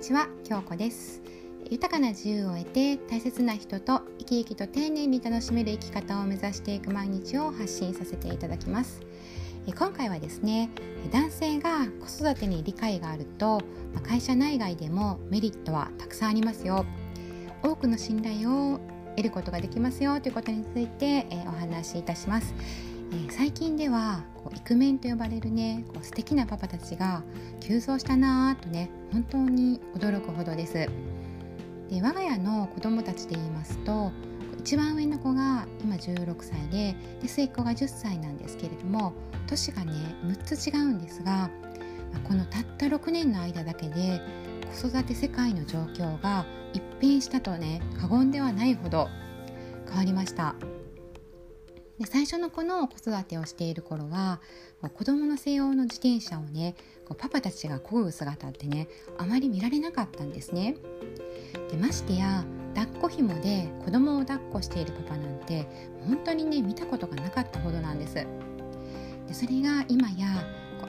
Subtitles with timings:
[0.00, 1.20] ちは京子です。
[1.70, 9.02] 豊かな自由を得て大切な人と生き生きと丁寧に楽しめる生き方を目指していく毎日を発信させていただきます。
[9.66, 10.70] 今回はですね
[11.12, 13.60] 男性が子育てに理解があると
[14.02, 16.86] 会社内外でもメリットはたくさんありますよ。
[17.62, 18.80] 多くの信頼を
[19.16, 22.54] 得ることができますよということについてお話しいたします。
[23.28, 27.22] 最近ではこうイクメンと呼ばれるねこう素敵なパパたちが
[27.60, 30.74] 急増したなぁとね本当に驚くほどです。
[30.74, 34.12] で我が家の子供たちで言いますと
[34.60, 39.12] 一番上の子が今16歳でで末っ子が10歳なんですけれども
[39.48, 39.92] 年がね
[40.24, 41.50] 6つ違うんですが
[42.28, 44.20] このたった6年の間だけで
[44.72, 49.08] 子育て世界の状況が一変したとね過言ではないほど
[49.88, 50.54] 変わりました。
[52.00, 54.40] で最初の子の子育てをしている頃は
[54.94, 56.74] 子供の専用の自転車をね
[57.06, 60.76] こうパパたちが漕ぐ姿ってねあまり見られなかったんですね。
[61.70, 62.42] でましてや
[62.74, 65.66] 抱っこ紐で子供を抱っこしているパパなんて
[66.06, 68.14] 本当にね見たことがなかったほどなんです。
[68.14, 68.26] で
[69.34, 70.26] それが今や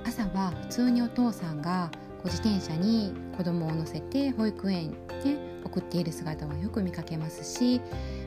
[0.06, 1.92] 朝は普通にお父さんが
[2.24, 4.92] 自転車に子供を乗せて保育園
[5.24, 7.82] で送っている姿はよく見かけますし、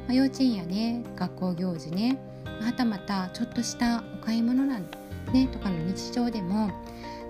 [0.06, 4.86] まあ、幼稚園やね学校行事ねはたまたちょっとしたお買い物なん
[5.32, 6.70] ねとかの日常でも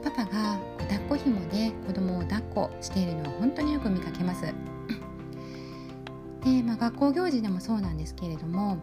[0.03, 4.43] パパが抱っこ紐で子供を抱っこしているのは本当によく見かけます。
[4.43, 4.53] で、
[6.63, 8.79] まあ、学校行事でもそうなんですけれども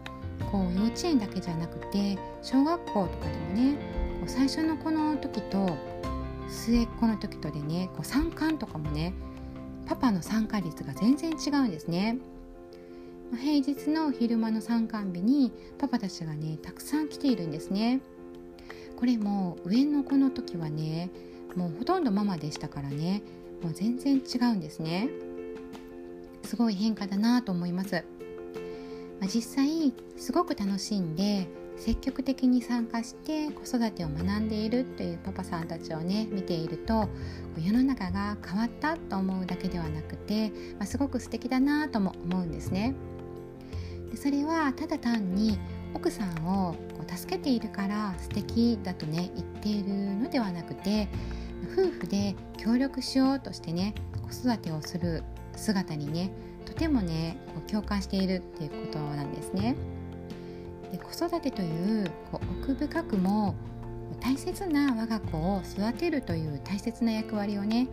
[0.52, 3.78] こう幼稚園だけじゃなくて小学校とかでもね
[4.26, 5.78] 最初の子の時と
[6.48, 9.14] 末っ子の時とでねこう参観とかもね
[9.86, 12.18] パパの参加率が全然違うんですね。
[13.38, 18.02] 平日の昼間の参観日にパパたちがねたくさん来ているんですね。
[18.98, 21.10] これも上の子の時はね
[21.56, 23.24] もうほとんどママでしたからね
[23.64, 25.10] もう全然違うんですね。
[26.44, 28.04] すごい変化だなと思います、
[29.20, 31.48] まあ、実際すごく楽しんで
[31.78, 37.08] 積極的に参加して子育てを学んでいるというパパさんたちをね見ていると
[37.58, 42.96] 世の中が変わったと思うだけではなくて、まあ、すごく素敵だなとも思うんですね。
[44.12, 45.58] でそれはただ単に
[45.94, 51.08] 奥さんをこう助けているから素敵だとね言っているのではなくて
[51.74, 55.24] 夫婦で協力しようとしてね子育てをする
[55.56, 56.32] 姿にね
[56.66, 59.76] とてもねこう共感しているっていうことなんですね。
[60.92, 63.56] で子育てというこう奥深くも
[64.20, 67.88] 大切な我が子を育てるという大切な役割をね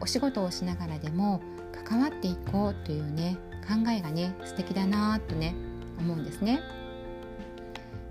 [0.00, 1.40] お仕事をしながらでも
[1.84, 3.36] 関わっていこうというね
[3.70, 5.54] 考えがね素敵だなとね
[5.98, 6.60] 思うんですね。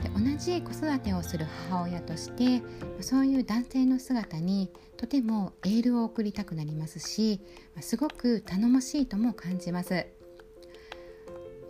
[0.01, 2.63] で同じ子育てをする母親として
[3.01, 7.41] そういう男性の姿にとてもエールを送りたくなりますし
[7.81, 10.07] すごく頼もしいとも感じます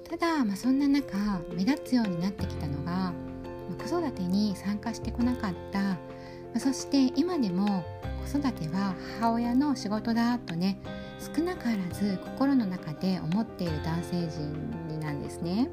[0.07, 1.17] ただ、まあ、そんな中
[1.55, 3.13] 目立つようになってきたのが
[3.83, 5.97] 子育てに参加してこなかった
[6.59, 7.83] そして今でも
[8.31, 10.81] 子育ては母親の仕事だとね
[11.19, 15.69] 少なからず心の中で思っている男性陣なんですね。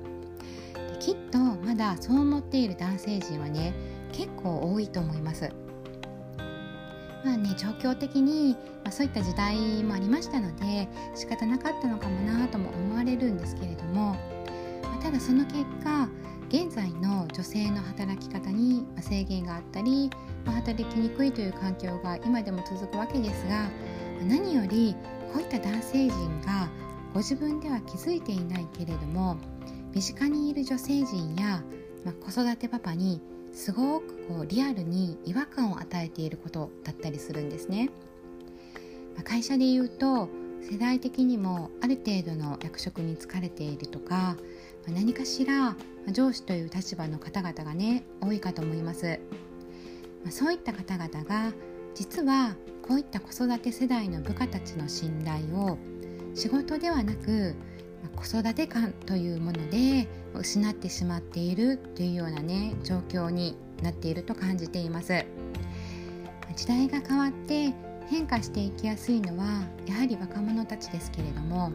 [0.75, 3.73] できっとまだそう思っている男性陣はね
[4.12, 5.51] 結構多いと思います。
[7.25, 14.17] まあね状況的に、まあ、そういった時代もありましたので仕方なかったのかもなとも思われるんですけれども、
[14.83, 16.09] まあ、ただその結果
[16.49, 20.11] 現在の女性の働き方に制限があったり、
[20.45, 23.69] まあ、働きにくいという環境が今でも続くわけですが
[24.28, 24.95] 何より
[25.33, 26.69] こういった男性陣が
[27.13, 29.37] ご自分では気づいていないけれども
[29.95, 31.63] 身近にいる女性陣や、
[32.05, 33.21] まあ、子育てパパに
[33.53, 37.91] すごくこうリアルに違和感を与えていることだったりするんですね。
[39.15, 40.29] まあ、会社で言うと
[40.61, 44.37] 世代的にもある程度の役職に疲れているとか、
[44.87, 45.77] ま、何かしら
[46.13, 49.19] 上司という立場の方々がね多いかと思います。
[50.25, 51.53] ま、そういった方々が
[51.97, 52.54] 実は
[52.87, 55.78] こういった子育て世代の部下たちの信頼を
[56.34, 57.57] 仕事ではなく
[58.15, 65.25] 子育て感というもので失ってしまっているというようなね状況になっていると感じています。
[66.54, 67.72] 時代が変わって
[68.09, 71.72] 変化していきやすいのはやはり若者たちですけれども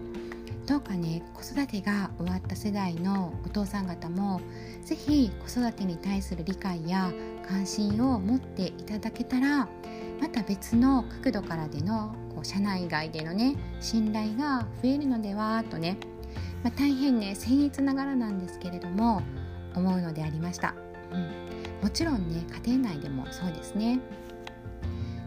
[0.65, 4.39] どうかね子育てが終わった世代のお父さん方も
[4.85, 7.11] 是非子育てに対する理解や
[7.47, 9.67] 関心を持っていただけたら
[10.21, 15.97] また別の角度からでのこう社内外でのね信頼が増えるのではとね、
[16.63, 19.23] まあ、大変ね僭越ながらなんですけれども
[19.75, 20.75] 思うのでありました、
[21.11, 23.99] うん、もちろんね家庭内でもそうですね。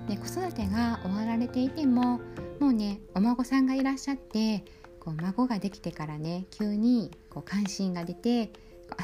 [0.09, 2.21] で子育てが終わられていても
[2.61, 4.65] もうねお孫さんがいらっしゃって
[5.01, 8.53] こう孫ができてからね急にこう関心が出て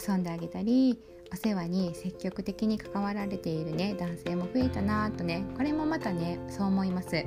[0.06, 0.98] 遊んであげたり
[1.32, 7.24] お世話に積極的に関わられているね男性も増えたなとねこれもまたねそう思います。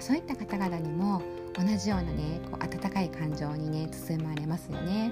[0.00, 1.22] そういった方々にも
[1.54, 5.10] 同じようなねこう温かい感情にね包まれますよね。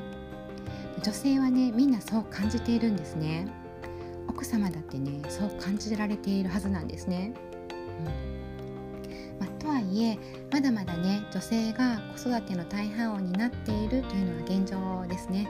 [1.02, 3.48] 女性はねみんなそう感じているんですね。
[4.28, 7.32] 奥様だってねそう感じられているはずなんですね、
[8.00, 9.46] うん。
[9.46, 10.18] まあ、とはいえ
[10.50, 15.48] まだまだね女性が子育ての大半を担っているというのは現状ですね、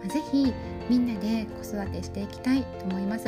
[0.00, 0.52] まあ、ぜひ
[0.88, 3.26] みんなで子育てしていきたいと思います、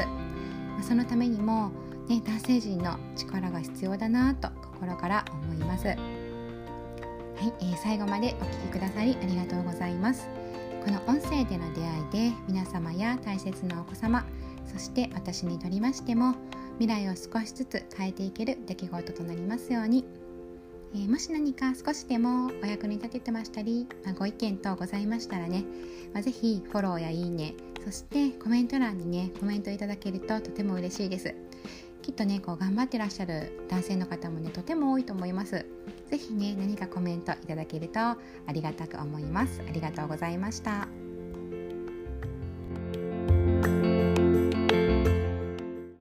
[0.76, 1.70] ま、そのためにも、
[2.08, 5.86] ね、男性陣の力が必要だなと心から思います。
[5.86, 5.94] は
[7.46, 10.28] い、えー、最後までお聴きくださりありがとうございます。
[10.84, 11.82] この音声での出
[12.12, 14.24] 会いで皆様や大切なお子様
[14.64, 16.34] そして私にとりましても
[16.78, 20.06] 未来を少しずつ変えていける出来事となりますように、
[20.92, 25.64] えー、もし何か少しでもお役に立ててましたり、まあ、ご意見等ございましたらね、
[26.12, 27.54] まあ、ぜひフォローやいいね
[27.84, 31.34] そしてコメント欄にねコメントいただけるととても嬉しいです。
[32.02, 35.64] きっとねこう頑張ってらっしゃる男性の方もねとても多いと思います。
[36.10, 38.18] 是非ね何かコメントいただけるとあ
[38.52, 39.62] りがたく思います。
[39.66, 40.99] ありがとうございました。